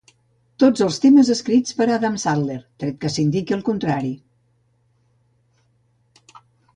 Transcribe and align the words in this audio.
Tots 0.61 0.83
els 0.83 0.95
temes 1.01 1.27
escrits 1.33 1.75
per 1.81 1.85
Adam 1.97 2.15
Sandler, 2.23 2.57
tret 2.83 2.97
que 3.03 3.11
s'indiqui 3.15 3.57
el 3.57 3.61
contrari. 3.67 4.09